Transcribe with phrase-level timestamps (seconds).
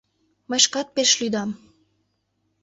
[0.49, 1.49] Мый шкат пеш лӱдам...